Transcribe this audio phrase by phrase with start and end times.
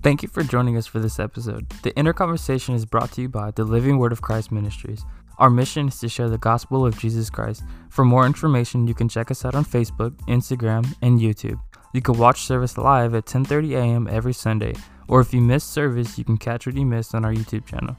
[0.00, 1.68] Thank you for joining us for this episode.
[1.82, 5.04] The Inner Conversation is brought to you by the Living Word of Christ Ministries.
[5.38, 7.64] Our mission is to share the gospel of Jesus Christ.
[7.90, 11.58] For more information, you can check us out on Facebook, Instagram, and YouTube.
[11.92, 14.06] You can watch service live at 10:30 a.m.
[14.08, 14.74] every Sunday,
[15.08, 17.96] or if you miss service, you can catch what you missed on our YouTube channel.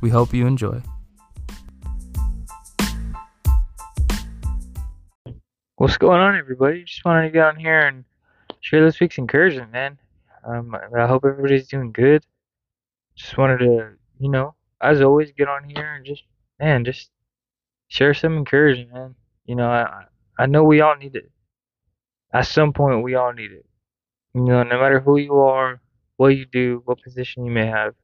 [0.00, 0.80] We hope you enjoy.
[5.76, 6.84] What's going on, everybody?
[6.84, 8.04] Just wanted to get on here and
[8.60, 9.98] share this week's encouragement, man.
[10.44, 12.24] Um, I hope everybody's doing good.
[13.14, 16.24] Just wanted to, you know, as always, get on here and just,
[16.58, 17.10] man, just
[17.88, 19.14] share some encouragement, man.
[19.44, 20.04] You know, I
[20.38, 21.30] I know we all need it.
[22.32, 23.66] At some point, we all need it.
[24.34, 25.80] You know, no matter who you are,
[26.16, 27.94] what you do, what position you may have.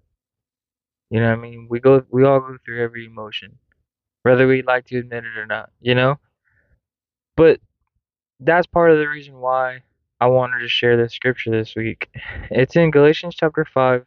[1.09, 1.69] You know I mean?
[1.71, 3.59] We go, we all go through every emotion,
[4.23, 5.71] whether we like to admit it or not.
[5.81, 6.19] You know.
[7.37, 7.61] But
[8.41, 9.83] that's part of the reason why
[10.19, 12.09] I wanted to share this scripture this week.
[12.51, 14.07] It's in Galatians chapter 5,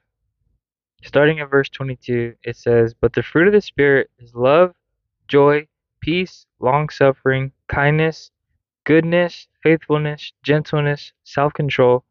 [1.04, 2.34] starting at verse 22.
[2.42, 4.74] It says, But the fruit of the Spirit is love,
[5.28, 5.68] joy,
[6.02, 8.32] peace, long suffering, kindness,
[8.86, 12.04] goodness, faithfulness, gentleness, self control.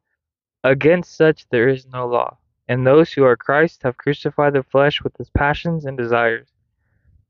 [0.62, 2.38] Against such there is no law.
[2.68, 6.46] And those who are Christ have crucified the flesh with its passions and desires.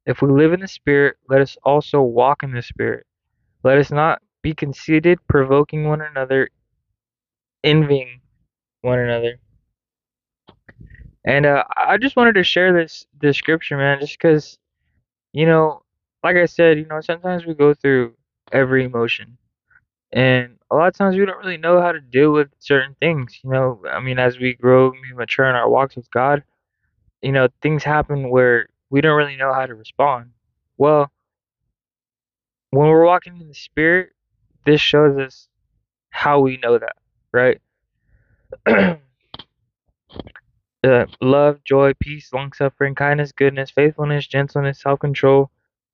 [0.04, 3.06] If we live in the Spirit, let us also walk in the Spirit.
[3.62, 6.50] Let us not be conceited, provoking one another,
[7.64, 8.20] envying
[8.82, 9.38] one another.
[11.24, 14.58] And uh, I just wanted to share this this scripture, man, just because,
[15.32, 15.82] you know,
[16.22, 18.14] like I said, you know, sometimes we go through
[18.52, 19.36] every emotion,
[20.12, 23.40] and a lot of times we don't really know how to deal with certain things.
[23.44, 26.44] You know, I mean, as we grow, we mature in our walks with God,
[27.22, 30.30] you know, things happen where we don't really know how to respond.
[30.76, 31.10] Well,
[32.70, 34.12] when we're walking in the Spirit,
[34.64, 35.48] this shows us
[36.10, 36.96] how we know that,
[37.32, 37.60] right?
[38.66, 38.96] uh,
[41.20, 45.50] love, joy, peace, long suffering, kindness, goodness, faithfulness, gentleness, self control.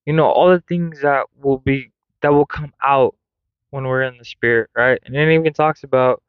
[0.07, 1.93] You know, all the things that will be
[2.23, 3.15] that will come out
[3.71, 5.01] when we're in the spirit, right?
[5.05, 6.23] And it even talks about,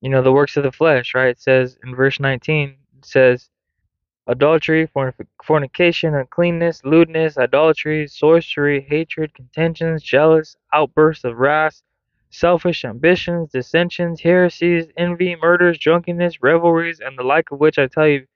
[0.00, 1.28] you know, the works of the flesh, right?
[1.28, 3.48] It says in verse 19, it says,
[4.26, 4.88] adultery,
[5.44, 11.82] fornication, uncleanness, lewdness, idolatry, sorcery, hatred, contentions, jealous, outbursts of wrath,
[12.36, 18.06] selfish ambitions, dissensions, heresies, envy, murders, drunkenness, revelries, and the like of which I tell
[18.06, 18.26] you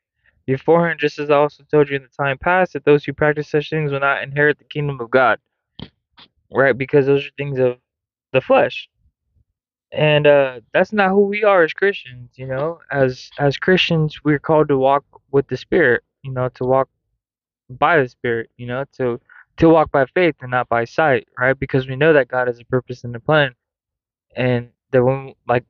[0.46, 3.48] beforehand, just as I also told you in the time past, that those who practice
[3.48, 5.38] such things will not inherit the kingdom of God.
[6.52, 6.76] Right?
[6.76, 7.76] Because those are things of
[8.32, 8.88] the flesh.
[9.92, 12.78] And uh, that's not who we are as Christians, you know.
[12.90, 16.88] As as Christians, we're called to walk with the Spirit, you know, to walk
[17.68, 19.20] by the Spirit, you know, to
[19.56, 21.58] to walk by faith and not by sight, right?
[21.58, 23.54] Because we know that God has a purpose and a plan
[24.36, 25.64] and that when like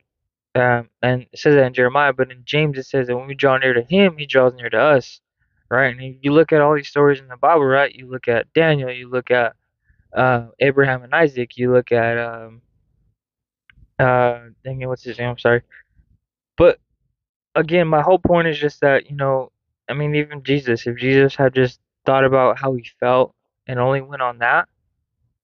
[0.55, 3.35] um, and it says that in Jeremiah, but in James it says that when we
[3.35, 5.21] draw near to Him, He draws near to us,
[5.71, 5.97] right?
[5.97, 7.95] And you look at all these stories in the Bible, right?
[7.95, 9.55] You look at Daniel, you look at
[10.17, 12.63] uh, Abraham and Isaac, you look at um,
[13.99, 15.31] uh, dang it, what's his name?
[15.31, 15.63] I'm sorry,
[16.57, 16.79] but
[17.55, 19.53] again, my whole point is just that you know,
[19.89, 23.35] I mean, even Jesus, if Jesus had just thought about how he felt
[23.69, 24.69] and only went on that,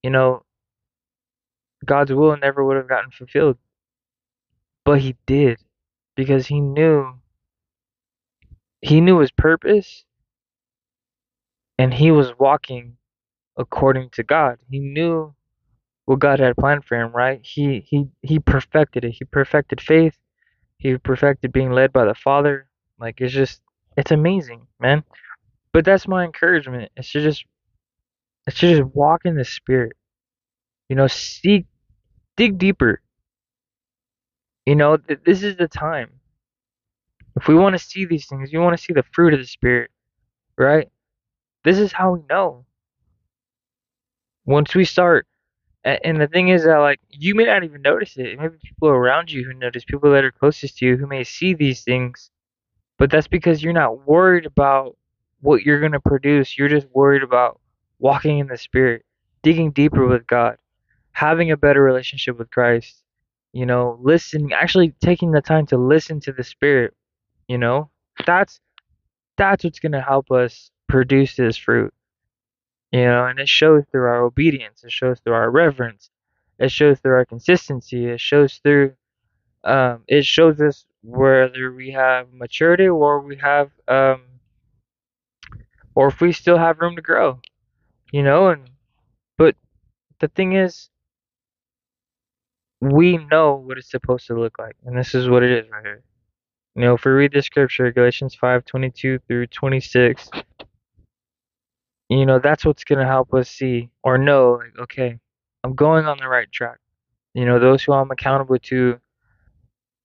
[0.03, 0.43] you know,
[1.84, 3.59] God's will never would have gotten fulfilled.
[4.84, 5.59] But he did
[6.14, 7.14] because he knew
[8.81, 10.04] he knew his purpose
[11.78, 12.97] and he was walking
[13.56, 14.59] according to God.
[14.70, 15.34] He knew
[16.04, 17.41] what God had planned for him, right?
[17.42, 19.12] He he he perfected it.
[19.19, 20.16] He perfected faith.
[20.78, 22.69] He perfected being led by the Father.
[22.98, 23.60] Like it's just
[23.97, 25.04] it's amazing, man.
[25.72, 26.92] But that's my encouragement.
[26.97, 27.44] It's to just
[28.47, 29.97] it's to just walk in the spirit.
[30.88, 31.66] You know, seek
[32.36, 33.00] dig deeper.
[34.66, 36.10] You know, th- this is the time.
[37.36, 39.47] If we want to see these things, you want to see the fruit of the
[39.47, 39.91] Spirit,
[40.56, 40.88] right?
[41.64, 42.64] This is how we know.
[44.44, 45.26] Once we start,
[45.84, 48.39] and the thing is that, like, you may not even notice it.
[48.39, 51.54] Maybe people around you who notice, people that are closest to you who may see
[51.54, 52.30] these things,
[52.98, 54.97] but that's because you're not worried about
[55.41, 56.56] what you're going to produce.
[56.59, 57.60] You're just worried about
[57.98, 59.04] walking in the Spirit,
[59.42, 60.59] digging deeper with God
[61.16, 63.03] having a better relationship with Christ,
[63.54, 66.92] you know, listening, actually taking the time to listen to the Spirit,
[67.48, 67.89] you know,
[68.27, 68.60] that's
[69.39, 71.95] that's what's going to help us produce this fruit,
[72.92, 76.10] you know, and it shows through our obedience, it shows through our reverence,
[76.59, 78.92] it shows through our consistency, it shows through,
[79.65, 84.21] um, it shows us whether we have maturity or we have, um,
[85.95, 87.41] or if we still have room to grow,
[88.13, 88.68] you know, and
[89.39, 89.57] but
[90.21, 90.91] the thing is
[92.81, 95.84] we know what it's supposed to look like, and this is what it is right
[95.84, 96.03] here.
[96.75, 100.28] You know, if we read the scripture, Galatians 5 22 through 26,
[102.09, 105.19] you know, that's what's going to help us see or know, like, okay,
[105.65, 106.78] I'm going on the right track.
[107.34, 108.99] You know, those who I'm accountable to,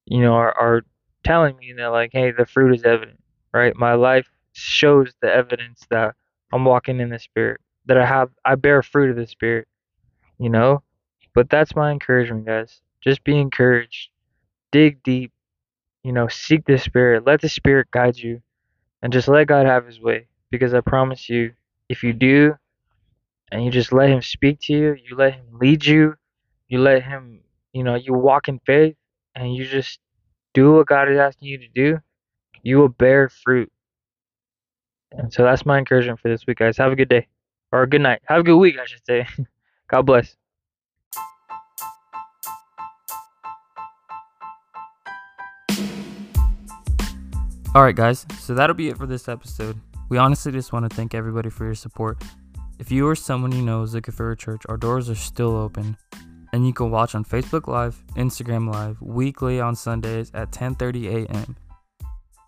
[0.06, 0.82] you know, are, are
[1.24, 3.22] telling me that, like, hey, the fruit is evident,
[3.54, 3.76] right?
[3.76, 6.16] My life shows the evidence that
[6.52, 9.68] I'm walking in the Spirit, that I have, I bear fruit of the Spirit,
[10.40, 10.84] you know?
[11.34, 12.82] But that's my encouragement, guys.
[13.02, 14.10] Just be encouraged.
[14.72, 15.32] Dig deep.
[16.04, 17.26] You know, seek the Spirit.
[17.26, 18.42] Let the Spirit guide you.
[19.02, 20.28] And just let God have His way.
[20.50, 21.54] Because I promise you,
[21.90, 22.56] if you do,
[23.52, 26.16] and you just let Him speak to you, you let Him lead you,
[26.68, 27.42] you let Him,
[27.74, 28.96] you know, you walk in faith,
[29.36, 30.00] and you just
[30.54, 32.00] do what God is asking you to do,
[32.64, 33.72] you will bear fruit.
[35.12, 36.78] And so that's my encouragement for this week, guys.
[36.78, 37.28] Have a good day.
[37.72, 38.22] Or a good night.
[38.26, 39.26] Have a good week, I should say.
[39.88, 40.36] God bless.
[47.74, 49.80] Alright, guys, so that'll be it for this episode.
[50.10, 52.22] We honestly just want to thank everybody for your support.
[52.80, 55.56] If you or someone you know is looking for a church, our doors are still
[55.56, 55.96] open.
[56.52, 61.56] And you can watch on Facebook Live, Instagram Live, weekly on Sundays at 10:30 a.m.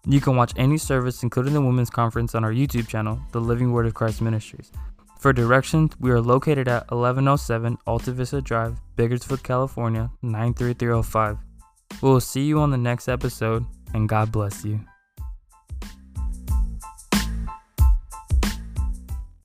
[0.06, 3.72] You can watch any service, including the women's conference, on our YouTube channel, The Living
[3.72, 4.74] Word of Christ Ministries.
[5.20, 11.38] For directions, we are located at 1107 Alta Vista Drive, Bakersfield, California 93305.
[12.02, 14.81] We will see you on the next episode, and God bless you.